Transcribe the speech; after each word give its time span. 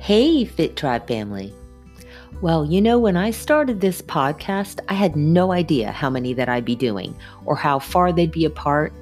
Hey, 0.00 0.46
Fit 0.46 0.78
Tribe 0.78 1.06
family. 1.06 1.52
Well, 2.40 2.64
you 2.64 2.80
know, 2.80 2.98
when 2.98 3.18
I 3.18 3.30
started 3.30 3.82
this 3.82 4.00
podcast, 4.00 4.80
I 4.88 4.94
had 4.94 5.14
no 5.14 5.52
idea 5.52 5.92
how 5.92 6.08
many 6.08 6.32
that 6.32 6.48
I'd 6.48 6.64
be 6.64 6.74
doing 6.74 7.14
or 7.44 7.54
how 7.54 7.78
far 7.78 8.10
they'd 8.10 8.32
be 8.32 8.46
apart. 8.46 8.94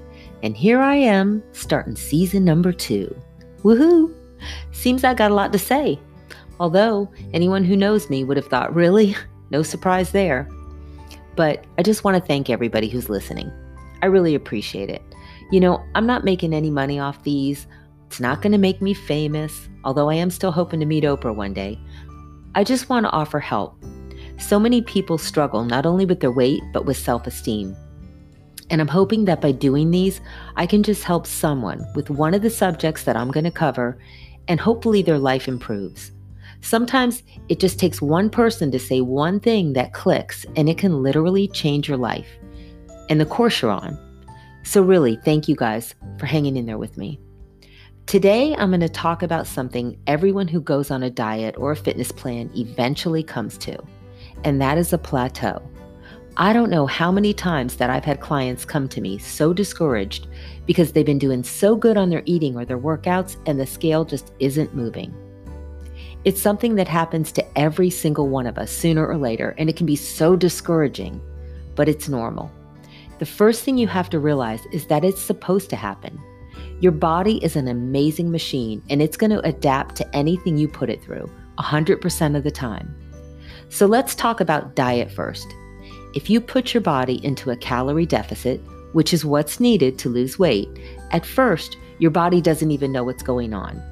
And 0.42 0.56
here 0.56 0.80
I 0.80 0.96
am, 0.96 1.40
starting 1.53 1.94
season 1.94 2.44
number 2.44 2.72
two. 2.72 3.16
Woohoo! 3.62 4.12
Seems 4.72 5.04
I 5.04 5.15
got 5.15 5.30
a 5.30 5.34
lot 5.34 5.53
to 5.53 5.58
say. 5.58 6.01
Although, 6.58 7.08
anyone 7.33 7.65
who 7.65 7.76
knows 7.76 8.10
me 8.10 8.24
would 8.24 8.37
have 8.37 8.49
thought, 8.49 8.74
really? 8.74 9.17
No 9.51 9.62
surprise 9.62 10.10
there. 10.10 10.46
But 11.37 11.65
I 11.78 11.83
just 11.83 12.04
want 12.04 12.17
to 12.17 12.26
thank 12.26 12.51
everybody 12.51 12.88
who's 12.90 13.08
listening. 13.08 13.51
I 14.03 14.06
really 14.06 14.35
appreciate 14.35 14.90
it. 14.90 15.01
You 15.51 15.60
know, 15.60 15.83
I'm 15.94 16.05
not 16.05 16.24
making 16.24 16.52
any 16.52 16.70
money 16.70 16.99
off 16.99 17.23
these. 17.23 17.66
It's 18.09 18.21
not 18.21 18.43
going 18.43 18.52
to 18.52 18.59
make 18.59 18.83
me 18.83 18.93
famous, 18.93 19.69
although 19.88 20.10
I 20.10 20.16
am 20.16 20.28
still 20.28 20.52
hoping 20.52 20.80
to 20.80 20.87
meet 20.87 21.05
Oprah 21.05 21.34
one 21.34 21.55
day. 21.55 21.78
I 22.55 22.62
just 22.62 22.91
want 22.91 23.06
to 23.06 23.10
offer 23.10 23.41
help. 23.41 23.83
So 24.38 24.60
many 24.60 24.83
people 24.83 25.16
struggle 25.16 25.65
not 25.65 25.87
only 25.87 26.05
with 26.05 26.20
their 26.20 26.30
weight, 26.30 26.60
but 26.74 26.84
with 26.84 26.98
self 26.98 27.27
esteem. 27.27 27.74
And 28.69 28.82
I'm 28.82 28.88
hoping 28.88 29.24
that 29.24 29.41
by 29.41 29.52
doing 29.52 29.91
these, 29.91 30.20
I 30.56 30.66
can 30.66 30.82
just 30.82 31.05
help 31.05 31.27
someone 31.27 31.87
with 31.95 32.10
one 32.10 32.34
of 32.34 32.43
the 32.43 32.51
subjects 32.51 33.05
that 33.05 33.16
I'm 33.16 33.30
going 33.30 33.45
to 33.45 33.51
cover, 33.51 33.98
and 34.46 34.60
hopefully 34.60 35.01
their 35.01 35.19
life 35.19 35.48
improves. 35.48 36.12
Sometimes 36.60 37.23
it 37.48 37.59
just 37.59 37.79
takes 37.79 38.02
one 38.02 38.29
person 38.29 38.70
to 38.73 38.79
say 38.79 39.01
one 39.01 39.41
thing 39.41 39.73
that 39.73 39.95
clicks, 39.95 40.45
and 40.55 40.68
it 40.68 40.77
can 40.77 41.02
literally 41.02 41.48
change 41.48 41.88
your 41.88 41.96
life 41.96 42.29
and 43.09 43.18
the 43.18 43.24
course 43.24 43.62
you're 43.62 43.70
on. 43.70 43.96
So, 44.65 44.82
really, 44.82 45.18
thank 45.24 45.48
you 45.48 45.57
guys 45.57 45.95
for 46.18 46.27
hanging 46.27 46.59
in 46.59 46.66
there 46.66 46.77
with 46.77 46.98
me. 46.98 47.18
Today, 48.09 48.57
I'm 48.57 48.71
going 48.71 48.80
to 48.80 48.89
talk 48.89 49.23
about 49.23 49.46
something 49.46 50.01
everyone 50.07 50.49
who 50.49 50.63
goes 50.63 50.91
on 50.91 51.02
a 51.02 51.10
diet 51.10 51.55
or 51.59 51.73
a 51.73 51.77
fitness 51.77 52.10
plan 52.10 52.51
eventually 52.57 53.23
comes 53.23 53.59
to, 53.59 53.79
and 54.45 54.63
that 54.63 54.79
is 54.79 54.95
a 54.95 54.99
plateau. 54.99 55.60
I 56.38 56.55
don't 56.55 56.71
know 56.71 56.87
how 56.87 57.13
many 57.13 57.35
times 57.35 57.77
that 57.77 57.91
I've 57.91 58.07
had 58.07 58.23
clients 58.23 58.65
come 58.65 58.88
to 58.88 59.02
me 59.02 59.19
so 59.19 59.52
discouraged 59.52 60.27
because 60.65 60.93
they've 60.93 61.05
been 61.05 61.19
doing 61.19 61.45
so 61.45 61.77
good 61.77 61.99
on 61.99 62.09
their 62.09 62.23
eating 62.24 62.57
or 62.57 62.65
their 62.65 62.79
workouts 62.79 63.37
and 63.45 63.60
the 63.60 63.66
scale 63.66 64.06
just 64.06 64.32
isn't 64.38 64.75
moving. 64.75 65.14
It's 66.25 66.41
something 66.41 66.77
that 66.77 66.88
happens 66.88 67.30
to 67.32 67.58
every 67.58 67.91
single 67.91 68.30
one 68.30 68.47
of 68.47 68.56
us 68.56 68.70
sooner 68.70 69.06
or 69.06 69.19
later, 69.19 69.54
and 69.58 69.69
it 69.69 69.77
can 69.77 69.84
be 69.84 69.97
so 69.97 70.34
discouraging, 70.34 71.20
but 71.75 71.91
it's 71.91 72.08
normal. 72.08 72.50
The 73.19 73.27
first 73.27 73.64
thing 73.64 73.77
you 73.77 73.88
have 73.88 74.08
to 74.08 74.19
realize 74.19 74.64
is 74.72 74.86
that 74.86 75.04
it's 75.04 75.20
supposed 75.20 75.69
to 75.69 75.77
happen. 75.77 76.19
Your 76.80 76.92
body 76.92 77.42
is 77.42 77.56
an 77.56 77.66
amazing 77.66 78.30
machine 78.30 78.82
and 78.88 79.02
it's 79.02 79.16
going 79.16 79.30
to 79.30 79.40
adapt 79.40 79.96
to 79.96 80.16
anything 80.16 80.56
you 80.56 80.68
put 80.68 80.90
it 80.90 81.02
through 81.02 81.28
100% 81.58 82.36
of 82.36 82.44
the 82.44 82.50
time. 82.52 82.94
So 83.68 83.86
let's 83.86 84.14
talk 84.14 84.40
about 84.40 84.76
diet 84.76 85.10
first. 85.10 85.46
If 86.14 86.30
you 86.30 86.40
put 86.40 86.72
your 86.72 86.80
body 86.80 87.22
into 87.24 87.50
a 87.50 87.56
calorie 87.56 88.06
deficit, 88.06 88.60
which 88.92 89.12
is 89.12 89.24
what's 89.24 89.58
needed 89.58 89.98
to 89.98 90.08
lose 90.08 90.38
weight, 90.38 90.68
at 91.10 91.26
first, 91.26 91.76
your 91.98 92.12
body 92.12 92.40
doesn't 92.40 92.70
even 92.70 92.92
know 92.92 93.02
what's 93.02 93.24
going 93.24 93.52
on. 93.52 93.82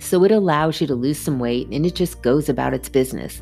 So 0.00 0.24
it 0.24 0.32
allows 0.32 0.80
you 0.80 0.88
to 0.88 0.94
lose 0.96 1.18
some 1.18 1.38
weight 1.38 1.68
and 1.70 1.86
it 1.86 1.94
just 1.94 2.22
goes 2.22 2.48
about 2.48 2.74
its 2.74 2.88
business. 2.88 3.40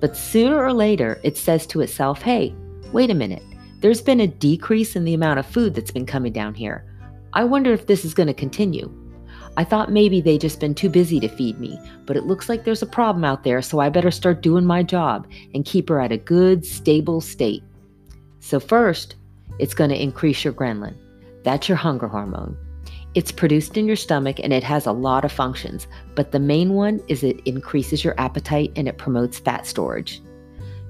But 0.00 0.16
sooner 0.16 0.60
or 0.60 0.72
later, 0.72 1.20
it 1.22 1.36
says 1.36 1.64
to 1.68 1.80
itself, 1.80 2.22
hey, 2.22 2.54
wait 2.92 3.10
a 3.10 3.14
minute, 3.14 3.42
there's 3.78 4.02
been 4.02 4.20
a 4.20 4.26
decrease 4.26 4.96
in 4.96 5.04
the 5.04 5.14
amount 5.14 5.38
of 5.38 5.46
food 5.46 5.74
that's 5.74 5.92
been 5.92 6.06
coming 6.06 6.32
down 6.32 6.54
here. 6.54 6.84
I 7.32 7.44
wonder 7.44 7.72
if 7.72 7.86
this 7.86 8.04
is 8.04 8.14
going 8.14 8.26
to 8.26 8.34
continue. 8.34 8.92
I 9.56 9.64
thought 9.64 9.92
maybe 9.92 10.20
they 10.20 10.38
just 10.38 10.60
been 10.60 10.74
too 10.74 10.88
busy 10.88 11.20
to 11.20 11.28
feed 11.28 11.58
me, 11.58 11.78
but 12.06 12.16
it 12.16 12.24
looks 12.24 12.48
like 12.48 12.64
there's 12.64 12.82
a 12.82 12.86
problem 12.86 13.24
out 13.24 13.44
there, 13.44 13.60
so 13.62 13.80
I 13.80 13.88
better 13.88 14.10
start 14.10 14.42
doing 14.42 14.64
my 14.64 14.82
job 14.82 15.26
and 15.54 15.64
keep 15.64 15.88
her 15.88 16.00
at 16.00 16.12
a 16.12 16.16
good, 16.16 16.64
stable 16.64 17.20
state. 17.20 17.62
So, 18.38 18.58
first, 18.60 19.16
it's 19.58 19.74
going 19.74 19.90
to 19.90 20.02
increase 20.02 20.44
your 20.44 20.52
ghrelin. 20.52 20.94
That's 21.42 21.68
your 21.68 21.76
hunger 21.76 22.08
hormone. 22.08 22.56
It's 23.14 23.32
produced 23.32 23.76
in 23.76 23.86
your 23.86 23.96
stomach 23.96 24.38
and 24.38 24.52
it 24.52 24.62
has 24.62 24.86
a 24.86 24.92
lot 24.92 25.24
of 25.24 25.32
functions, 25.32 25.88
but 26.14 26.30
the 26.30 26.38
main 26.38 26.74
one 26.74 27.02
is 27.08 27.24
it 27.24 27.40
increases 27.44 28.04
your 28.04 28.14
appetite 28.18 28.72
and 28.76 28.86
it 28.86 28.98
promotes 28.98 29.40
fat 29.40 29.66
storage. 29.66 30.22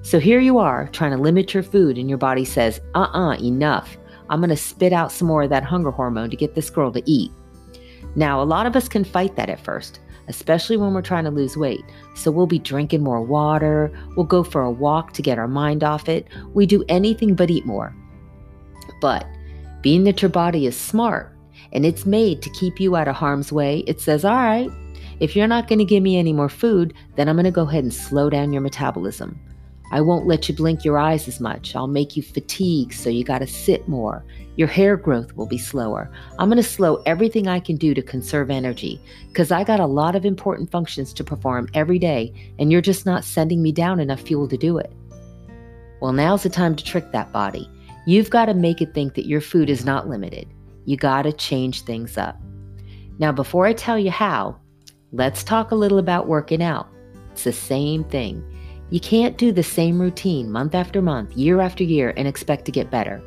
So 0.03 0.19
here 0.19 0.39
you 0.39 0.59
are 0.59 0.87
trying 0.89 1.11
to 1.11 1.17
limit 1.17 1.53
your 1.53 1.63
food, 1.63 1.97
and 1.97 2.09
your 2.09 2.17
body 2.17 2.45
says, 2.45 2.79
uh 2.95 3.01
uh-uh, 3.01 3.33
uh, 3.33 3.37
enough. 3.39 3.97
I'm 4.31 4.39
going 4.39 4.49
to 4.49 4.55
spit 4.55 4.93
out 4.93 5.11
some 5.11 5.27
more 5.27 5.43
of 5.43 5.49
that 5.49 5.65
hunger 5.65 5.91
hormone 5.91 6.29
to 6.29 6.37
get 6.37 6.55
this 6.55 6.69
girl 6.69 6.91
to 6.93 7.03
eat. 7.05 7.31
Now, 8.15 8.41
a 8.41 8.43
lot 8.43 8.65
of 8.65 8.75
us 8.77 8.87
can 8.87 9.03
fight 9.03 9.35
that 9.35 9.49
at 9.49 9.63
first, 9.63 9.99
especially 10.29 10.77
when 10.77 10.93
we're 10.93 11.01
trying 11.01 11.25
to 11.25 11.31
lose 11.31 11.57
weight. 11.57 11.83
So 12.15 12.31
we'll 12.31 12.47
be 12.47 12.57
drinking 12.57 13.03
more 13.03 13.21
water, 13.21 13.91
we'll 14.15 14.25
go 14.25 14.43
for 14.43 14.61
a 14.61 14.71
walk 14.71 15.11
to 15.13 15.21
get 15.21 15.37
our 15.37 15.49
mind 15.49 15.83
off 15.83 16.07
it. 16.07 16.27
We 16.53 16.65
do 16.65 16.83
anything 16.87 17.35
but 17.35 17.51
eat 17.51 17.65
more. 17.65 17.93
But 19.01 19.27
being 19.81 20.05
that 20.05 20.21
your 20.21 20.29
body 20.29 20.65
is 20.65 20.77
smart 20.77 21.35
and 21.73 21.85
it's 21.85 22.05
made 22.05 22.41
to 22.41 22.49
keep 22.51 22.79
you 22.79 22.95
out 22.95 23.09
of 23.09 23.15
harm's 23.15 23.51
way, 23.51 23.79
it 23.79 23.99
says, 23.99 24.23
all 24.23 24.35
right, 24.35 24.69
if 25.19 25.35
you're 25.35 25.47
not 25.47 25.67
going 25.67 25.79
to 25.79 25.85
give 25.85 26.01
me 26.01 26.17
any 26.17 26.31
more 26.31 26.49
food, 26.49 26.93
then 27.15 27.27
I'm 27.27 27.35
going 27.35 27.43
to 27.43 27.51
go 27.51 27.67
ahead 27.67 27.83
and 27.83 27.93
slow 27.93 28.29
down 28.29 28.53
your 28.53 28.61
metabolism. 28.61 29.39
I 29.91 29.99
won't 29.99 30.25
let 30.25 30.47
you 30.47 30.55
blink 30.55 30.85
your 30.85 30.97
eyes 30.97 31.27
as 31.27 31.41
much. 31.41 31.75
I'll 31.75 31.87
make 31.87 32.15
you 32.15 32.23
fatigue, 32.23 32.93
so 32.93 33.09
you 33.09 33.23
got 33.25 33.39
to 33.39 33.47
sit 33.47 33.87
more. 33.89 34.23
Your 34.55 34.69
hair 34.69 34.95
growth 34.95 35.35
will 35.35 35.45
be 35.45 35.57
slower. 35.57 36.09
I'm 36.39 36.49
going 36.49 36.61
to 36.61 36.67
slow 36.67 37.01
everything 37.05 37.47
I 37.47 37.59
can 37.59 37.75
do 37.75 37.93
to 37.93 38.01
conserve 38.01 38.49
energy 38.49 39.01
because 39.27 39.51
I 39.51 39.65
got 39.65 39.81
a 39.81 39.85
lot 39.85 40.15
of 40.15 40.25
important 40.25 40.71
functions 40.71 41.13
to 41.13 41.23
perform 41.25 41.67
every 41.73 41.99
day, 41.99 42.33
and 42.57 42.71
you're 42.71 42.81
just 42.81 43.05
not 43.05 43.25
sending 43.25 43.61
me 43.61 43.73
down 43.73 43.99
enough 43.99 44.21
fuel 44.21 44.47
to 44.47 44.57
do 44.57 44.77
it. 44.77 44.93
Well, 46.01 46.13
now's 46.13 46.43
the 46.43 46.49
time 46.49 46.75
to 46.75 46.83
trick 46.83 47.11
that 47.11 47.31
body. 47.31 47.69
You've 48.07 48.29
got 48.29 48.45
to 48.45 48.53
make 48.53 48.81
it 48.81 48.93
think 48.93 49.13
that 49.15 49.27
your 49.27 49.41
food 49.41 49.69
is 49.69 49.85
not 49.85 50.07
limited. 50.07 50.47
You 50.85 50.97
got 50.97 51.23
to 51.23 51.33
change 51.33 51.81
things 51.81 52.17
up. 52.17 52.41
Now, 53.19 53.31
before 53.31 53.65
I 53.65 53.73
tell 53.73 53.99
you 53.99 54.09
how, 54.09 54.57
let's 55.11 55.43
talk 55.43 55.71
a 55.71 55.75
little 55.75 55.99
about 55.99 56.27
working 56.27 56.63
out. 56.63 56.87
It's 57.31 57.43
the 57.43 57.53
same 57.53 58.03
thing. 58.05 58.43
You 58.91 58.99
can't 58.99 59.37
do 59.37 59.53
the 59.53 59.63
same 59.63 60.01
routine 60.01 60.51
month 60.51 60.75
after 60.75 61.01
month, 61.01 61.35
year 61.37 61.61
after 61.61 61.81
year, 61.81 62.13
and 62.17 62.27
expect 62.27 62.65
to 62.65 62.73
get 62.73 62.91
better. 62.91 63.21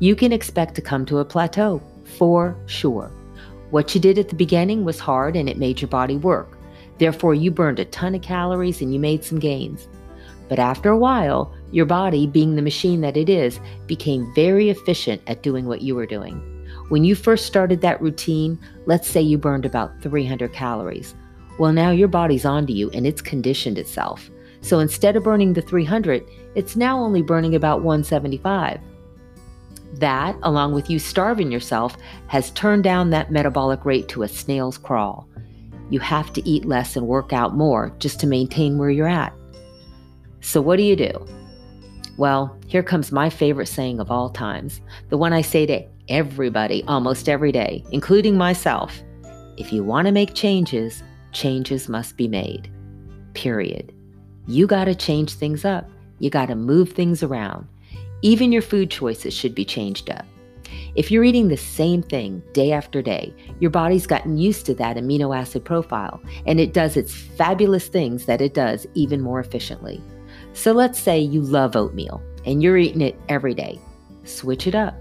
You 0.00 0.16
can 0.16 0.32
expect 0.32 0.74
to 0.74 0.82
come 0.82 1.06
to 1.06 1.20
a 1.20 1.24
plateau, 1.24 1.80
for 2.18 2.56
sure. 2.66 3.12
What 3.70 3.94
you 3.94 4.00
did 4.00 4.18
at 4.18 4.28
the 4.28 4.34
beginning 4.34 4.84
was 4.84 4.98
hard 4.98 5.36
and 5.36 5.48
it 5.48 5.58
made 5.58 5.80
your 5.80 5.88
body 5.88 6.16
work. 6.16 6.58
Therefore, 6.98 7.34
you 7.34 7.52
burned 7.52 7.78
a 7.78 7.84
ton 7.84 8.16
of 8.16 8.22
calories 8.22 8.82
and 8.82 8.92
you 8.92 8.98
made 8.98 9.24
some 9.24 9.38
gains. 9.38 9.86
But 10.48 10.58
after 10.58 10.90
a 10.90 10.98
while, 10.98 11.54
your 11.70 11.86
body, 11.86 12.26
being 12.26 12.56
the 12.56 12.62
machine 12.62 13.00
that 13.02 13.16
it 13.16 13.28
is, 13.28 13.60
became 13.86 14.34
very 14.34 14.70
efficient 14.70 15.22
at 15.28 15.42
doing 15.42 15.66
what 15.66 15.82
you 15.82 15.94
were 15.94 16.06
doing. 16.06 16.40
When 16.88 17.04
you 17.04 17.14
first 17.14 17.46
started 17.46 17.80
that 17.80 18.00
routine, 18.00 18.58
let's 18.86 19.08
say 19.08 19.20
you 19.20 19.38
burned 19.38 19.66
about 19.66 20.02
300 20.02 20.52
calories. 20.52 21.14
Well, 21.60 21.72
now 21.72 21.92
your 21.92 22.08
body's 22.08 22.44
onto 22.44 22.72
you 22.72 22.90
and 22.90 23.06
it's 23.06 23.22
conditioned 23.22 23.78
itself. 23.78 24.30
So 24.66 24.80
instead 24.80 25.14
of 25.14 25.22
burning 25.22 25.52
the 25.52 25.62
300, 25.62 26.28
it's 26.56 26.74
now 26.74 26.98
only 26.98 27.22
burning 27.22 27.54
about 27.54 27.82
175. 27.82 28.80
That, 30.00 30.36
along 30.42 30.74
with 30.74 30.90
you 30.90 30.98
starving 30.98 31.52
yourself, 31.52 31.96
has 32.26 32.50
turned 32.50 32.82
down 32.82 33.10
that 33.10 33.30
metabolic 33.30 33.84
rate 33.84 34.08
to 34.08 34.24
a 34.24 34.28
snail's 34.28 34.76
crawl. 34.76 35.28
You 35.88 36.00
have 36.00 36.32
to 36.32 36.48
eat 36.48 36.64
less 36.64 36.96
and 36.96 37.06
work 37.06 37.32
out 37.32 37.54
more 37.54 37.94
just 38.00 38.18
to 38.20 38.26
maintain 38.26 38.76
where 38.76 38.90
you're 38.90 39.06
at. 39.06 39.32
So, 40.40 40.60
what 40.60 40.78
do 40.78 40.82
you 40.82 40.96
do? 40.96 41.12
Well, 42.16 42.58
here 42.66 42.82
comes 42.82 43.12
my 43.12 43.30
favorite 43.30 43.68
saying 43.68 44.00
of 44.00 44.10
all 44.10 44.30
times, 44.30 44.80
the 45.10 45.16
one 45.16 45.32
I 45.32 45.42
say 45.42 45.66
to 45.66 45.86
everybody 46.08 46.82
almost 46.88 47.28
every 47.28 47.52
day, 47.52 47.84
including 47.92 48.36
myself. 48.36 49.00
If 49.58 49.72
you 49.72 49.84
want 49.84 50.06
to 50.06 50.12
make 50.12 50.34
changes, 50.34 51.04
changes 51.30 51.88
must 51.88 52.16
be 52.16 52.26
made. 52.26 52.68
Period. 53.34 53.92
You 54.46 54.66
got 54.66 54.84
to 54.84 54.94
change 54.94 55.32
things 55.32 55.64
up. 55.64 55.88
You 56.18 56.30
got 56.30 56.46
to 56.46 56.54
move 56.54 56.92
things 56.92 57.22
around. 57.22 57.66
Even 58.22 58.52
your 58.52 58.62
food 58.62 58.90
choices 58.90 59.34
should 59.34 59.54
be 59.54 59.64
changed 59.64 60.10
up. 60.10 60.24
If 60.94 61.10
you're 61.10 61.24
eating 61.24 61.48
the 61.48 61.56
same 61.56 62.02
thing 62.02 62.42
day 62.52 62.72
after 62.72 63.02
day, 63.02 63.34
your 63.60 63.70
body's 63.70 64.06
gotten 64.06 64.38
used 64.38 64.66
to 64.66 64.74
that 64.74 64.96
amino 64.96 65.36
acid 65.36 65.64
profile 65.64 66.20
and 66.46 66.58
it 66.58 66.72
does 66.72 66.96
its 66.96 67.12
fabulous 67.12 67.88
things 67.88 68.26
that 68.26 68.40
it 68.40 68.54
does 68.54 68.86
even 68.94 69.20
more 69.20 69.40
efficiently. 69.40 70.00
So 70.54 70.72
let's 70.72 70.98
say 70.98 71.18
you 71.18 71.42
love 71.42 71.76
oatmeal 71.76 72.22
and 72.44 72.62
you're 72.62 72.78
eating 72.78 73.02
it 73.02 73.18
every 73.28 73.52
day. 73.52 73.78
Switch 74.24 74.66
it 74.66 74.74
up. 74.74 74.94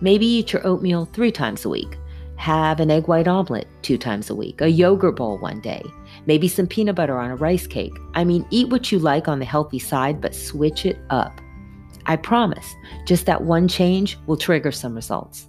Maybe 0.00 0.26
eat 0.26 0.52
your 0.52 0.66
oatmeal 0.66 1.06
three 1.06 1.32
times 1.32 1.64
a 1.64 1.68
week. 1.68 1.98
Have 2.36 2.80
an 2.80 2.90
egg 2.90 3.06
white 3.06 3.28
omelet 3.28 3.68
two 3.82 3.98
times 3.98 4.30
a 4.30 4.34
week, 4.34 4.60
a 4.60 4.68
yogurt 4.68 5.16
bowl 5.16 5.38
one 5.38 5.60
day, 5.60 5.82
maybe 6.26 6.48
some 6.48 6.66
peanut 6.66 6.96
butter 6.96 7.18
on 7.18 7.30
a 7.30 7.36
rice 7.36 7.66
cake. 7.66 7.94
I 8.14 8.24
mean, 8.24 8.46
eat 8.50 8.68
what 8.68 8.90
you 8.90 8.98
like 8.98 9.28
on 9.28 9.38
the 9.38 9.44
healthy 9.44 9.78
side, 9.78 10.20
but 10.20 10.34
switch 10.34 10.86
it 10.86 10.98
up. 11.10 11.40
I 12.06 12.16
promise, 12.16 12.74
just 13.06 13.26
that 13.26 13.42
one 13.42 13.68
change 13.68 14.18
will 14.26 14.36
trigger 14.36 14.72
some 14.72 14.94
results. 14.94 15.48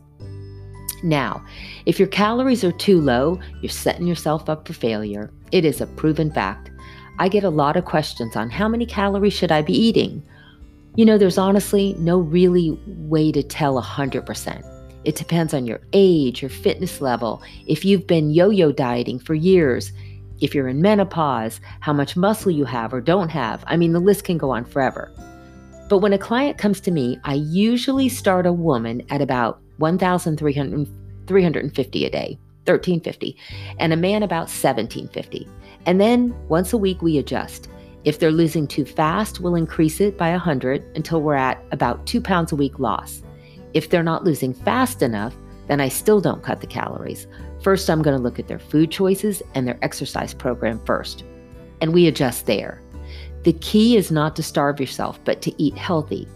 Now, 1.04 1.44
if 1.86 2.00
your 2.00 2.08
calories 2.08 2.64
are 2.64 2.72
too 2.72 3.00
low, 3.00 3.40
you're 3.62 3.70
setting 3.70 4.08
yourself 4.08 4.50
up 4.50 4.66
for 4.68 4.74
failure. 4.74 5.32
It 5.52 5.66
is 5.66 5.82
a 5.82 5.88
proven 5.88 6.32
fact. 6.32 6.72
I 7.20 7.30
get 7.30 7.44
a 7.44 7.50
lot 7.50 7.78
of 7.78 7.86
questions 7.86 8.36
on 8.36 8.50
how 8.50 8.68
many 8.68 8.86
calories 8.86 9.34
should 9.34 9.52
I 9.52 9.62
be 9.62 9.74
eating? 9.74 10.24
You 10.96 11.06
know, 11.06 11.18
there's 11.18 11.38
honestly 11.38 11.96
no 12.00 12.20
really 12.20 12.78
way 12.88 13.32
to 13.32 13.44
tell 13.44 13.82
100%. 13.82 14.72
It 15.04 15.16
depends 15.16 15.54
on 15.54 15.68
your 15.68 15.82
age, 15.94 16.42
your 16.42 16.50
fitness 16.50 17.00
level, 17.00 17.44
if 17.68 17.86
you've 17.86 18.08
been 18.08 18.32
yo 18.32 18.50
yo 18.50 18.72
dieting 18.72 19.20
for 19.20 19.36
years, 19.36 19.92
if 20.42 20.54
you're 20.54 20.68
in 20.68 20.82
menopause, 20.82 21.62
how 21.80 21.94
much 21.94 22.18
muscle 22.18 22.52
you 22.52 22.66
have 22.66 22.94
or 22.94 23.02
don't 23.02 23.30
have. 23.30 23.64
I 23.68 23.78
mean, 23.78 23.94
the 23.94 24.00
list 24.00 24.24
can 24.24 24.38
go 24.38 24.52
on 24.52 24.66
forever. 24.66 25.12
But 25.88 26.00
when 26.00 26.14
a 26.14 26.18
client 26.18 26.58
comes 26.58 26.80
to 26.82 26.90
me, 26.92 27.20
I 27.24 27.36
usually 27.36 28.10
start 28.10 28.46
a 28.46 28.54
woman 28.54 29.04
at 29.10 29.22
about 29.22 29.62
1,350 29.78 32.06
a 32.06 32.10
day, 32.10 32.38
1350, 32.66 33.38
and 33.80 33.94
a 33.94 33.98
man 33.98 34.24
about 34.24 34.50
1750. 34.50 35.48
And 35.86 36.02
then 36.02 36.36
once 36.48 36.74
a 36.74 36.78
week, 36.78 37.02
we 37.02 37.18
adjust. 37.18 37.70
If 38.04 38.20
they're 38.20 38.32
losing 38.32 38.68
too 38.68 38.84
fast, 38.86 39.40
we'll 39.40 39.56
increase 39.56 40.02
it 40.02 40.18
by 40.18 40.32
100 40.32 40.84
until 40.96 41.22
we're 41.22 41.36
at 41.36 41.64
about 41.72 42.06
two 42.06 42.22
pounds 42.22 42.52
a 42.52 42.56
week 42.56 42.80
loss. 42.80 43.24
If 43.74 43.90
they're 43.90 44.04
not 44.04 44.24
losing 44.24 44.54
fast 44.54 45.02
enough, 45.02 45.36
then 45.68 45.82
I 45.82 45.90
still 45.90 46.22
don't 46.22 46.44
cut 46.44 46.62
the 46.62 46.68
calories. 46.68 47.28
First, 47.62 47.90
I'm 47.90 48.02
going 48.02 48.16
to 48.16 48.22
look 48.22 48.40
at 48.40 48.48
their 48.48 48.60
food 48.60 48.92
choices 48.92 49.42
and 49.54 49.68
their 49.68 49.80
exercise 49.82 50.34
program 50.34 50.80
first. 50.86 51.24
And 51.82 51.94
we 51.94 52.08
adjust 52.08 52.46
there. 52.46 52.82
The 53.44 53.54
key 53.54 53.98
is 53.98 54.12
not 54.12 54.36
to 54.36 54.44
starve 54.44 54.80
yourself, 54.80 55.20
but 55.24 55.42
to 55.44 55.62
eat 55.62 55.78
healthy. 55.78 56.28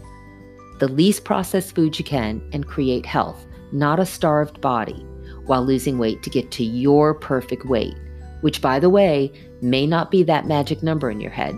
The 0.78 0.88
least 0.88 1.24
processed 1.24 1.74
food 1.74 1.98
you 1.98 2.04
can 2.04 2.42
and 2.52 2.66
create 2.66 3.06
health, 3.06 3.46
not 3.72 4.00
a 4.00 4.06
starved 4.06 4.60
body, 4.60 5.04
while 5.46 5.64
losing 5.64 5.98
weight 5.98 6.22
to 6.22 6.30
get 6.30 6.50
to 6.52 6.64
your 6.64 7.14
perfect 7.14 7.66
weight, 7.66 7.94
which, 8.40 8.62
by 8.62 8.78
the 8.78 8.90
way, 8.90 9.32
may 9.60 9.86
not 9.86 10.10
be 10.10 10.22
that 10.22 10.46
magic 10.46 10.82
number 10.82 11.10
in 11.10 11.20
your 11.20 11.30
head. 11.30 11.54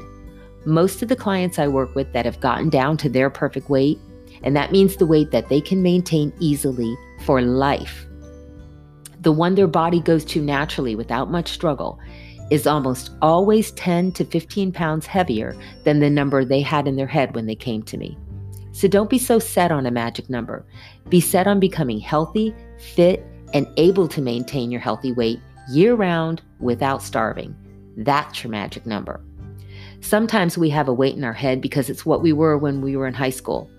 Most 0.64 1.02
of 1.02 1.08
the 1.08 1.16
clients 1.16 1.58
I 1.58 1.68
work 1.68 1.94
with 1.94 2.12
that 2.12 2.24
have 2.24 2.40
gotten 2.40 2.68
down 2.68 2.96
to 2.98 3.08
their 3.08 3.30
perfect 3.30 3.68
weight 3.68 3.98
and 4.42 4.56
that 4.56 4.72
means 4.72 4.96
the 4.96 5.06
weight 5.06 5.30
that 5.30 5.48
they 5.48 5.60
can 5.60 5.82
maintain 5.82 6.32
easily 6.40 6.96
for 7.22 7.40
life. 7.40 8.06
The 9.20 9.32
one 9.32 9.54
their 9.54 9.68
body 9.68 10.00
goes 10.00 10.24
to 10.26 10.42
naturally 10.42 10.96
without 10.96 11.30
much 11.30 11.48
struggle 11.50 12.00
is 12.50 12.66
almost 12.66 13.12
always 13.22 13.70
10 13.72 14.12
to 14.12 14.24
15 14.24 14.72
pounds 14.72 15.06
heavier 15.06 15.56
than 15.84 16.00
the 16.00 16.10
number 16.10 16.44
they 16.44 16.60
had 16.60 16.86
in 16.86 16.96
their 16.96 17.06
head 17.06 17.34
when 17.34 17.46
they 17.46 17.54
came 17.54 17.82
to 17.84 17.96
me. 17.96 18.18
So 18.72 18.88
don't 18.88 19.10
be 19.10 19.18
so 19.18 19.38
set 19.38 19.70
on 19.70 19.86
a 19.86 19.90
magic 19.90 20.28
number. 20.28 20.66
Be 21.08 21.20
set 21.20 21.46
on 21.46 21.60
becoming 21.60 22.00
healthy, 22.00 22.54
fit, 22.78 23.24
and 23.54 23.66
able 23.76 24.08
to 24.08 24.20
maintain 24.20 24.70
your 24.70 24.80
healthy 24.80 25.12
weight 25.12 25.40
year 25.68 25.94
round 25.94 26.42
without 26.58 27.02
starving. 27.02 27.54
That's 27.96 28.42
your 28.42 28.50
magic 28.50 28.86
number. 28.86 29.22
Sometimes 30.00 30.58
we 30.58 30.68
have 30.70 30.88
a 30.88 30.92
weight 30.92 31.16
in 31.16 31.24
our 31.24 31.32
head 31.32 31.60
because 31.60 31.88
it's 31.88 32.04
what 32.04 32.22
we 32.22 32.32
were 32.32 32.58
when 32.58 32.80
we 32.80 32.96
were 32.96 33.06
in 33.06 33.14
high 33.14 33.30
school. 33.30 33.70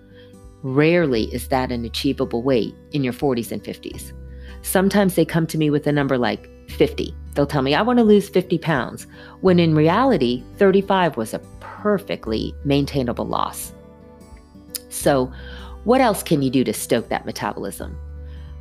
Rarely 0.63 1.25
is 1.33 1.49
that 1.49 1.71
an 1.73 1.83
achievable 1.83 2.41
weight 2.41 2.73
in 2.91 3.03
your 3.03 3.13
40s 3.13 3.51
and 3.51 3.61
50s. 3.61 4.13
Sometimes 4.61 5.15
they 5.15 5.25
come 5.25 5.45
to 5.47 5.57
me 5.57 5.69
with 5.69 5.85
a 5.87 5.91
number 5.91 6.17
like 6.17 6.49
50. 6.69 7.13
They'll 7.33 7.45
tell 7.45 7.61
me, 7.61 7.75
I 7.75 7.81
want 7.81 7.99
to 7.99 8.03
lose 8.03 8.29
50 8.29 8.57
pounds, 8.59 9.05
when 9.41 9.59
in 9.59 9.75
reality, 9.75 10.41
35 10.57 11.17
was 11.17 11.33
a 11.33 11.41
perfectly 11.59 12.55
maintainable 12.63 13.27
loss. 13.27 13.73
So, 14.87 15.31
what 15.83 15.99
else 15.99 16.23
can 16.23 16.41
you 16.41 16.49
do 16.49 16.63
to 16.63 16.71
stoke 16.71 17.09
that 17.09 17.25
metabolism? 17.25 17.97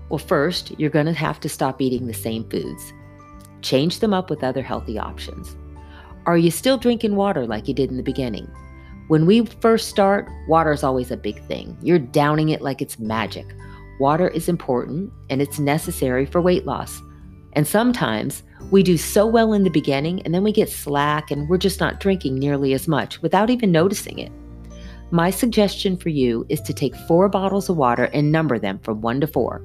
Well, 0.09 0.19
first, 0.19 0.79
you're 0.81 0.91
going 0.91 1.07
to 1.07 1.13
have 1.13 1.39
to 1.41 1.49
stop 1.49 1.81
eating 1.81 2.09
the 2.09 2.15
same 2.15 2.49
foods. 2.51 2.93
Change 3.61 4.01
them 4.01 4.13
up 4.13 4.29
with 4.29 4.43
other 4.43 4.63
healthy 4.63 4.99
options. 4.99 5.57
Are 6.27 6.37
you 6.37 6.51
still 6.51 6.79
drinking 6.79 7.15
water 7.15 7.47
like 7.47 7.69
you 7.69 7.75
did 7.75 7.91
in 7.91 7.97
the 7.97 8.03
beginning? 8.03 8.51
When 9.13 9.27
we 9.27 9.45
first 9.45 9.91
start, 9.91 10.27
water 10.49 10.73
is 10.73 10.83
always 10.83 11.11
a 11.11 11.19
big 11.19 11.45
thing. 11.45 11.77
You're 11.83 11.99
downing 11.99 12.49
it 12.49 12.63
like 12.63 12.81
it's 12.81 12.99
magic. 12.99 13.45
Water 14.01 14.27
is 14.29 14.49
important 14.49 15.13
and 15.29 15.43
it's 15.43 15.59
necessary 15.59 16.25
for 16.25 16.41
weight 16.41 16.65
loss. 16.65 17.03
And 17.53 17.69
sometimes 17.69 18.43
we 18.71 18.83
do 18.83 18.97
so 18.97 19.27
well 19.27 19.53
in 19.53 19.65
the 19.65 19.69
beginning 19.69 20.23
and 20.23 20.33
then 20.33 20.43
we 20.43 20.51
get 20.51 20.71
slack 20.71 21.31
and 21.31 21.47
we're 21.47 21.59
just 21.59 21.79
not 21.79 22.01
drinking 22.01 22.37
nearly 22.37 22.73
as 22.73 22.89
much 22.89 23.21
without 23.21 23.51
even 23.51 23.71
noticing 23.71 24.19
it. 24.19 24.33
My 25.11 25.29
suggestion 25.29 25.99
for 25.99 26.09
you 26.09 26.47
is 26.49 26.63
to 26.63 26.73
take 26.73 26.97
four 27.07 27.29
bottles 27.29 27.69
of 27.69 27.77
water 27.77 28.05
and 28.15 28.33
number 28.33 28.59
them 28.59 28.79
from 28.79 29.03
one 29.03 29.21
to 29.21 29.27
four. 29.27 29.61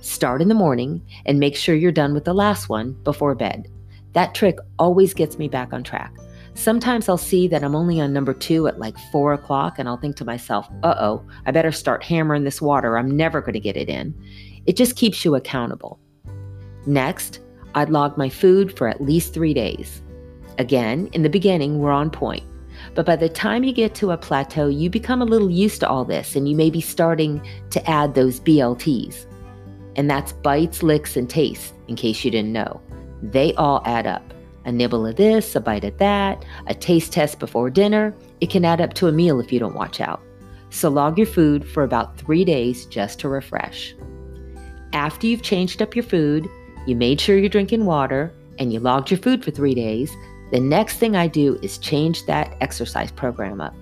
Start 0.00 0.40
in 0.40 0.46
the 0.46 0.54
morning 0.54 1.04
and 1.26 1.40
make 1.40 1.56
sure 1.56 1.74
you're 1.74 1.90
done 1.90 2.14
with 2.14 2.24
the 2.24 2.34
last 2.34 2.68
one 2.68 2.92
before 3.02 3.34
bed. 3.34 3.66
That 4.12 4.36
trick 4.36 4.58
always 4.78 5.12
gets 5.12 5.40
me 5.40 5.48
back 5.48 5.72
on 5.72 5.82
track. 5.82 6.14
Sometimes 6.54 7.08
I'll 7.08 7.16
see 7.16 7.48
that 7.48 7.64
I'm 7.64 7.74
only 7.74 8.00
on 8.00 8.12
number 8.12 8.34
two 8.34 8.66
at 8.66 8.78
like 8.78 8.98
four 9.10 9.32
o'clock, 9.32 9.78
and 9.78 9.88
I'll 9.88 9.96
think 9.96 10.16
to 10.16 10.24
myself, 10.24 10.68
uh 10.82 10.94
oh, 10.98 11.26
I 11.46 11.50
better 11.50 11.72
start 11.72 12.04
hammering 12.04 12.44
this 12.44 12.60
water. 12.60 12.98
I'm 12.98 13.16
never 13.16 13.40
going 13.40 13.54
to 13.54 13.60
get 13.60 13.76
it 13.76 13.88
in. 13.88 14.14
It 14.66 14.76
just 14.76 14.96
keeps 14.96 15.24
you 15.24 15.34
accountable. 15.34 15.98
Next, 16.86 17.40
I'd 17.74 17.90
log 17.90 18.18
my 18.18 18.28
food 18.28 18.76
for 18.76 18.86
at 18.86 19.00
least 19.00 19.32
three 19.32 19.54
days. 19.54 20.02
Again, 20.58 21.08
in 21.12 21.22
the 21.22 21.30
beginning, 21.30 21.78
we're 21.78 21.90
on 21.90 22.10
point. 22.10 22.44
But 22.94 23.06
by 23.06 23.16
the 23.16 23.28
time 23.28 23.64
you 23.64 23.72
get 23.72 23.94
to 23.96 24.10
a 24.10 24.18
plateau, 24.18 24.68
you 24.68 24.90
become 24.90 25.22
a 25.22 25.26
little 25.26 25.50
used 25.50 25.80
to 25.80 25.88
all 25.88 26.04
this 26.04 26.36
and 26.36 26.48
you 26.48 26.56
may 26.56 26.68
be 26.68 26.80
starting 26.80 27.46
to 27.70 27.90
add 27.90 28.14
those 28.14 28.40
BLTs. 28.40 29.26
And 29.96 30.10
that's 30.10 30.32
bites, 30.32 30.82
licks, 30.82 31.16
and 31.16 31.28
tastes, 31.28 31.72
in 31.88 31.96
case 31.96 32.24
you 32.24 32.30
didn't 32.30 32.52
know. 32.52 32.80
They 33.22 33.54
all 33.54 33.82
add 33.84 34.06
up 34.06 34.34
a 34.64 34.72
nibble 34.72 35.06
of 35.06 35.16
this, 35.16 35.54
a 35.54 35.60
bite 35.60 35.84
of 35.84 35.98
that, 35.98 36.44
a 36.66 36.74
taste 36.74 37.12
test 37.12 37.38
before 37.38 37.70
dinner. 37.70 38.14
It 38.40 38.50
can 38.50 38.64
add 38.64 38.80
up 38.80 38.94
to 38.94 39.08
a 39.08 39.12
meal 39.12 39.40
if 39.40 39.52
you 39.52 39.58
don't 39.58 39.74
watch 39.74 40.00
out. 40.00 40.20
So 40.70 40.88
log 40.88 41.18
your 41.18 41.26
food 41.26 41.68
for 41.68 41.82
about 41.82 42.18
three 42.18 42.44
days 42.44 42.86
just 42.86 43.18
to 43.20 43.28
refresh. 43.28 43.94
After 44.92 45.26
you've 45.26 45.42
changed 45.42 45.82
up 45.82 45.94
your 45.96 46.04
food, 46.04 46.48
you 46.86 46.96
made 46.96 47.20
sure 47.20 47.38
you're 47.38 47.48
drinking 47.48 47.84
water, 47.84 48.32
and 48.58 48.72
you 48.72 48.80
logged 48.80 49.10
your 49.10 49.18
food 49.18 49.44
for 49.44 49.50
three 49.50 49.74
days, 49.74 50.10
the 50.50 50.60
next 50.60 50.98
thing 50.98 51.16
I 51.16 51.28
do 51.28 51.58
is 51.62 51.78
change 51.78 52.26
that 52.26 52.56
exercise 52.60 53.10
program 53.10 53.60
up. 53.60 53.74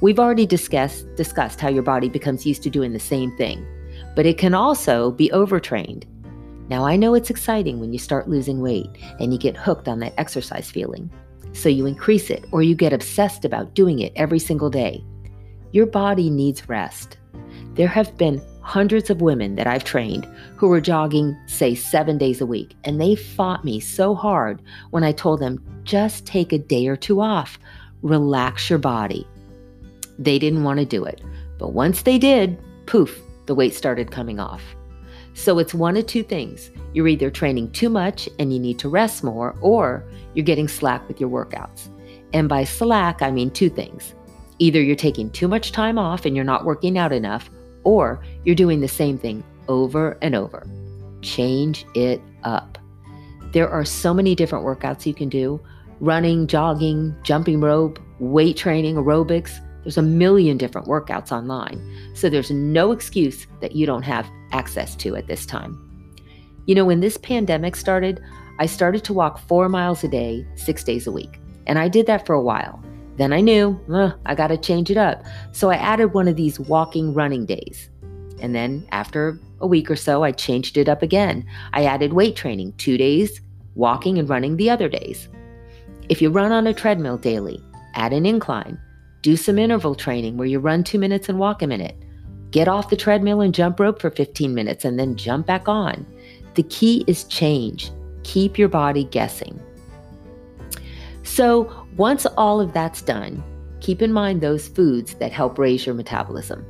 We've 0.00 0.18
already 0.18 0.46
discussed, 0.46 1.06
discussed 1.14 1.60
how 1.60 1.68
your 1.68 1.82
body 1.82 2.08
becomes 2.08 2.44
used 2.44 2.62
to 2.64 2.70
doing 2.70 2.92
the 2.92 3.00
same 3.00 3.34
thing, 3.36 3.66
but 4.14 4.26
it 4.26 4.36
can 4.36 4.52
also 4.52 5.10
be 5.12 5.32
overtrained 5.32 6.06
now, 6.68 6.86
I 6.86 6.96
know 6.96 7.14
it's 7.14 7.30
exciting 7.30 7.80
when 7.80 7.92
you 7.92 7.98
start 7.98 8.28
losing 8.28 8.60
weight 8.60 8.88
and 9.18 9.32
you 9.32 9.38
get 9.38 9.56
hooked 9.56 9.88
on 9.88 9.98
that 9.98 10.14
exercise 10.16 10.70
feeling. 10.70 11.10
So 11.52 11.68
you 11.68 11.86
increase 11.86 12.30
it 12.30 12.44
or 12.50 12.62
you 12.62 12.74
get 12.74 12.92
obsessed 12.92 13.44
about 13.44 13.74
doing 13.74 14.00
it 14.00 14.12
every 14.16 14.38
single 14.38 14.70
day. 14.70 15.04
Your 15.72 15.86
body 15.86 16.30
needs 16.30 16.68
rest. 16.68 17.18
There 17.74 17.88
have 17.88 18.16
been 18.16 18.42
hundreds 18.60 19.10
of 19.10 19.20
women 19.20 19.56
that 19.56 19.66
I've 19.66 19.84
trained 19.84 20.26
who 20.56 20.68
were 20.68 20.80
jogging, 20.80 21.36
say, 21.46 21.74
seven 21.74 22.16
days 22.16 22.40
a 22.40 22.46
week, 22.46 22.74
and 22.84 23.00
they 23.00 23.16
fought 23.16 23.64
me 23.64 23.80
so 23.80 24.14
hard 24.14 24.62
when 24.90 25.04
I 25.04 25.12
told 25.12 25.40
them 25.40 25.62
just 25.84 26.26
take 26.26 26.52
a 26.52 26.58
day 26.58 26.86
or 26.86 26.96
two 26.96 27.20
off, 27.20 27.58
relax 28.02 28.70
your 28.70 28.78
body. 28.78 29.26
They 30.18 30.38
didn't 30.38 30.64
want 30.64 30.78
to 30.78 30.86
do 30.86 31.04
it, 31.04 31.22
but 31.58 31.72
once 31.72 32.02
they 32.02 32.18
did, 32.18 32.58
poof, 32.86 33.20
the 33.46 33.54
weight 33.54 33.74
started 33.74 34.10
coming 34.12 34.38
off. 34.38 34.62
So 35.34 35.58
it's 35.58 35.74
one 35.74 35.96
of 35.96 36.06
two 36.06 36.22
things. 36.22 36.70
You're 36.92 37.08
either 37.08 37.30
training 37.30 37.72
too 37.72 37.88
much 37.88 38.28
and 38.38 38.52
you 38.52 38.60
need 38.60 38.78
to 38.80 38.88
rest 38.88 39.24
more, 39.24 39.56
or 39.60 40.04
you're 40.34 40.44
getting 40.44 40.68
slack 40.68 41.06
with 41.08 41.20
your 41.20 41.30
workouts. 41.30 41.88
And 42.32 42.48
by 42.48 42.64
slack, 42.64 43.22
I 43.22 43.30
mean 43.30 43.50
two 43.50 43.70
things. 43.70 44.14
Either 44.58 44.80
you're 44.82 44.96
taking 44.96 45.30
too 45.30 45.48
much 45.48 45.72
time 45.72 45.98
off 45.98 46.24
and 46.26 46.36
you're 46.36 46.44
not 46.44 46.64
working 46.64 46.98
out 46.98 47.12
enough, 47.12 47.50
or 47.84 48.22
you're 48.44 48.54
doing 48.54 48.80
the 48.80 48.88
same 48.88 49.18
thing 49.18 49.42
over 49.68 50.18
and 50.22 50.34
over. 50.34 50.66
Change 51.22 51.86
it 51.94 52.20
up. 52.44 52.78
There 53.52 53.68
are 53.68 53.84
so 53.84 54.14
many 54.14 54.34
different 54.34 54.64
workouts 54.64 55.06
you 55.06 55.14
can 55.14 55.28
do 55.28 55.60
running, 56.00 56.48
jogging, 56.48 57.14
jumping 57.22 57.60
rope, 57.60 57.98
weight 58.18 58.56
training, 58.56 58.96
aerobics. 58.96 59.60
There's 59.82 59.98
a 59.98 60.02
million 60.02 60.56
different 60.56 60.86
workouts 60.86 61.32
online. 61.32 61.80
So 62.14 62.28
there's 62.28 62.50
no 62.50 62.92
excuse 62.92 63.46
that 63.60 63.72
you 63.72 63.86
don't 63.86 64.02
have 64.02 64.28
access 64.52 64.94
to 64.96 65.16
at 65.16 65.26
this 65.26 65.46
time. 65.46 65.78
You 66.66 66.74
know, 66.74 66.84
when 66.84 67.00
this 67.00 67.16
pandemic 67.16 67.74
started, 67.74 68.22
I 68.58 68.66
started 68.66 69.02
to 69.04 69.12
walk 69.12 69.38
four 69.48 69.68
miles 69.68 70.04
a 70.04 70.08
day, 70.08 70.46
six 70.54 70.84
days 70.84 71.06
a 71.06 71.12
week. 71.12 71.40
And 71.66 71.78
I 71.78 71.88
did 71.88 72.06
that 72.06 72.26
for 72.26 72.34
a 72.34 72.42
while. 72.42 72.82
Then 73.16 73.32
I 73.32 73.40
knew, 73.40 73.78
uh, 73.92 74.12
I 74.26 74.34
got 74.34 74.48
to 74.48 74.56
change 74.56 74.90
it 74.90 74.96
up. 74.96 75.24
So 75.52 75.70
I 75.70 75.74
added 75.74 76.14
one 76.14 76.28
of 76.28 76.36
these 76.36 76.60
walking 76.60 77.12
running 77.12 77.46
days. 77.46 77.90
And 78.40 78.54
then 78.54 78.86
after 78.90 79.38
a 79.60 79.66
week 79.66 79.90
or 79.90 79.96
so, 79.96 80.24
I 80.24 80.32
changed 80.32 80.76
it 80.76 80.88
up 80.88 81.02
again. 81.02 81.44
I 81.72 81.84
added 81.84 82.12
weight 82.12 82.36
training 82.36 82.74
two 82.78 82.96
days, 82.96 83.40
walking 83.74 84.18
and 84.18 84.28
running 84.28 84.56
the 84.56 84.70
other 84.70 84.88
days. 84.88 85.28
If 86.08 86.20
you 86.20 86.30
run 86.30 86.52
on 86.52 86.66
a 86.66 86.74
treadmill 86.74 87.18
daily, 87.18 87.62
add 87.94 88.12
an 88.12 88.26
incline. 88.26 88.78
Do 89.22 89.36
some 89.36 89.58
interval 89.58 89.94
training 89.94 90.36
where 90.36 90.48
you 90.48 90.58
run 90.58 90.82
two 90.82 90.98
minutes 90.98 91.28
and 91.28 91.38
walk 91.38 91.62
a 91.62 91.66
minute. 91.68 91.96
Get 92.50 92.66
off 92.66 92.90
the 92.90 92.96
treadmill 92.96 93.40
and 93.40 93.54
jump 93.54 93.78
rope 93.78 94.00
for 94.00 94.10
15 94.10 94.52
minutes 94.52 94.84
and 94.84 94.98
then 94.98 95.16
jump 95.16 95.46
back 95.46 95.68
on. 95.68 96.04
The 96.54 96.64
key 96.64 97.04
is 97.06 97.24
change. 97.24 97.92
Keep 98.24 98.58
your 98.58 98.68
body 98.68 99.04
guessing. 99.04 99.60
So, 101.22 101.86
once 101.96 102.26
all 102.36 102.60
of 102.60 102.72
that's 102.72 103.00
done, 103.00 103.42
keep 103.80 104.02
in 104.02 104.12
mind 104.12 104.40
those 104.40 104.68
foods 104.68 105.14
that 105.14 105.32
help 105.32 105.56
raise 105.56 105.86
your 105.86 105.94
metabolism. 105.94 106.66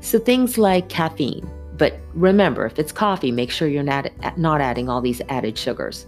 So, 0.00 0.18
things 0.18 0.58
like 0.58 0.90
caffeine, 0.90 1.50
but 1.78 1.98
remember, 2.12 2.66
if 2.66 2.78
it's 2.78 2.92
coffee, 2.92 3.32
make 3.32 3.50
sure 3.50 3.66
you're 3.66 3.82
not, 3.82 4.10
not 4.36 4.60
adding 4.60 4.90
all 4.90 5.00
these 5.00 5.22
added 5.30 5.56
sugars. 5.56 6.06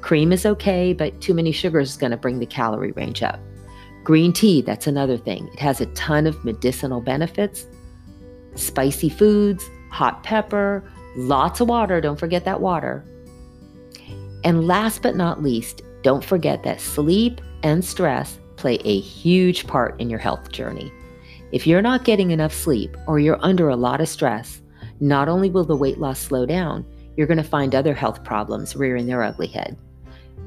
Cream 0.00 0.32
is 0.32 0.44
okay, 0.44 0.92
but 0.92 1.20
too 1.20 1.34
many 1.34 1.52
sugars 1.52 1.90
is 1.90 1.96
going 1.96 2.10
to 2.10 2.16
bring 2.16 2.40
the 2.40 2.46
calorie 2.46 2.92
range 2.92 3.22
up. 3.22 3.38
Green 4.08 4.32
tea, 4.32 4.62
that's 4.62 4.86
another 4.86 5.18
thing. 5.18 5.48
It 5.48 5.58
has 5.58 5.82
a 5.82 5.86
ton 5.92 6.26
of 6.26 6.42
medicinal 6.42 7.02
benefits. 7.02 7.66
Spicy 8.54 9.10
foods, 9.10 9.68
hot 9.90 10.22
pepper, 10.22 10.82
lots 11.14 11.60
of 11.60 11.68
water. 11.68 12.00
Don't 12.00 12.18
forget 12.18 12.46
that 12.46 12.62
water. 12.62 13.04
And 14.44 14.66
last 14.66 15.02
but 15.02 15.14
not 15.14 15.42
least, 15.42 15.82
don't 16.00 16.24
forget 16.24 16.62
that 16.62 16.80
sleep 16.80 17.42
and 17.62 17.84
stress 17.84 18.38
play 18.56 18.76
a 18.76 18.98
huge 18.98 19.66
part 19.66 20.00
in 20.00 20.08
your 20.08 20.18
health 20.18 20.52
journey. 20.52 20.90
If 21.52 21.66
you're 21.66 21.82
not 21.82 22.06
getting 22.06 22.30
enough 22.30 22.54
sleep 22.54 22.96
or 23.06 23.18
you're 23.18 23.44
under 23.44 23.68
a 23.68 23.76
lot 23.76 24.00
of 24.00 24.08
stress, 24.08 24.62
not 25.00 25.28
only 25.28 25.50
will 25.50 25.66
the 25.66 25.76
weight 25.76 25.98
loss 25.98 26.18
slow 26.18 26.46
down, 26.46 26.86
you're 27.18 27.26
going 27.26 27.36
to 27.36 27.44
find 27.44 27.74
other 27.74 27.92
health 27.92 28.24
problems 28.24 28.74
rearing 28.74 29.04
their 29.04 29.22
ugly 29.22 29.48
head. 29.48 29.76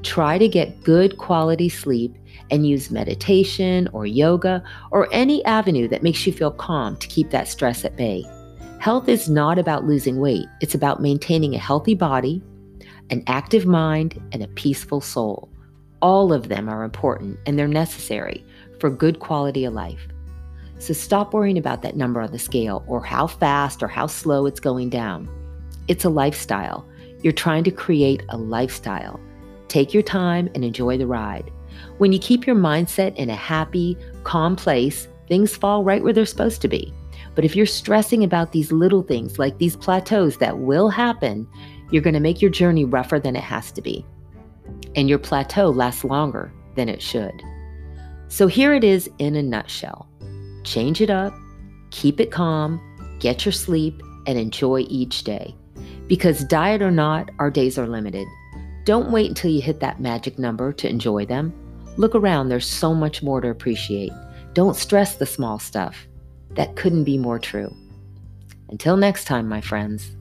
Try 0.02 0.36
to 0.36 0.48
get 0.48 0.82
good 0.82 1.16
quality 1.16 1.68
sleep 1.68 2.16
and 2.50 2.66
use 2.66 2.90
meditation 2.90 3.88
or 3.92 4.06
yoga 4.06 4.62
or 4.90 5.08
any 5.12 5.44
avenue 5.44 5.88
that 5.88 6.02
makes 6.02 6.26
you 6.26 6.32
feel 6.32 6.50
calm 6.50 6.96
to 6.96 7.06
keep 7.08 7.30
that 7.30 7.48
stress 7.48 7.84
at 7.84 7.96
bay. 7.96 8.24
Health 8.78 9.08
is 9.08 9.28
not 9.28 9.58
about 9.58 9.84
losing 9.84 10.18
weight, 10.18 10.46
it's 10.60 10.74
about 10.74 11.00
maintaining 11.00 11.54
a 11.54 11.58
healthy 11.58 11.94
body, 11.94 12.42
an 13.10 13.22
active 13.26 13.66
mind, 13.66 14.20
and 14.32 14.42
a 14.42 14.48
peaceful 14.48 15.00
soul. 15.00 15.48
All 16.00 16.32
of 16.32 16.48
them 16.48 16.68
are 16.68 16.82
important 16.82 17.38
and 17.46 17.58
they're 17.58 17.68
necessary 17.68 18.44
for 18.80 18.90
good 18.90 19.20
quality 19.20 19.64
of 19.64 19.72
life. 19.72 20.08
So 20.78 20.92
stop 20.92 21.32
worrying 21.32 21.58
about 21.58 21.82
that 21.82 21.96
number 21.96 22.20
on 22.20 22.32
the 22.32 22.40
scale 22.40 22.84
or 22.88 23.04
how 23.04 23.28
fast 23.28 23.84
or 23.84 23.88
how 23.88 24.08
slow 24.08 24.46
it's 24.46 24.58
going 24.58 24.90
down. 24.90 25.28
It's 25.86 26.04
a 26.04 26.10
lifestyle. 26.10 26.84
You're 27.22 27.32
trying 27.32 27.62
to 27.64 27.70
create 27.70 28.24
a 28.30 28.36
lifestyle. 28.36 29.20
Take 29.68 29.94
your 29.94 30.02
time 30.02 30.50
and 30.56 30.64
enjoy 30.64 30.98
the 30.98 31.06
ride. 31.06 31.52
When 31.98 32.12
you 32.12 32.18
keep 32.18 32.46
your 32.46 32.56
mindset 32.56 33.14
in 33.16 33.30
a 33.30 33.36
happy, 33.36 33.96
calm 34.24 34.56
place, 34.56 35.08
things 35.28 35.56
fall 35.56 35.84
right 35.84 36.02
where 36.02 36.12
they're 36.12 36.26
supposed 36.26 36.62
to 36.62 36.68
be. 36.68 36.92
But 37.34 37.44
if 37.44 37.56
you're 37.56 37.66
stressing 37.66 38.24
about 38.24 38.52
these 38.52 38.72
little 38.72 39.02
things 39.02 39.38
like 39.38 39.58
these 39.58 39.76
plateaus 39.76 40.36
that 40.38 40.58
will 40.58 40.88
happen, 40.88 41.48
you're 41.90 42.02
going 42.02 42.14
to 42.14 42.20
make 42.20 42.42
your 42.42 42.50
journey 42.50 42.84
rougher 42.84 43.18
than 43.18 43.36
it 43.36 43.42
has 43.42 43.72
to 43.72 43.82
be. 43.82 44.04
And 44.96 45.08
your 45.08 45.18
plateau 45.18 45.70
lasts 45.70 46.04
longer 46.04 46.52
than 46.74 46.88
it 46.88 47.00
should. 47.00 47.42
So 48.28 48.46
here 48.46 48.74
it 48.74 48.84
is 48.84 49.10
in 49.18 49.36
a 49.36 49.42
nutshell. 49.42 50.08
Change 50.64 51.00
it 51.00 51.10
up, 51.10 51.34
keep 51.90 52.20
it 52.20 52.30
calm, 52.30 52.80
get 53.18 53.44
your 53.44 53.52
sleep, 53.52 54.02
and 54.26 54.38
enjoy 54.38 54.84
each 54.88 55.24
day. 55.24 55.54
Because, 56.06 56.44
diet 56.44 56.82
or 56.82 56.90
not, 56.90 57.30
our 57.38 57.50
days 57.50 57.78
are 57.78 57.86
limited. 57.86 58.26
Don't 58.84 59.10
wait 59.10 59.28
until 59.28 59.50
you 59.50 59.62
hit 59.62 59.80
that 59.80 60.00
magic 60.00 60.38
number 60.38 60.72
to 60.72 60.88
enjoy 60.88 61.24
them. 61.24 61.52
Look 61.96 62.14
around, 62.14 62.48
there's 62.48 62.68
so 62.68 62.94
much 62.94 63.22
more 63.22 63.40
to 63.40 63.48
appreciate. 63.48 64.12
Don't 64.54 64.76
stress 64.76 65.16
the 65.16 65.26
small 65.26 65.58
stuff. 65.58 66.06
That 66.52 66.76
couldn't 66.76 67.04
be 67.04 67.18
more 67.18 67.38
true. 67.38 67.74
Until 68.70 68.96
next 68.96 69.24
time, 69.24 69.48
my 69.48 69.60
friends. 69.60 70.16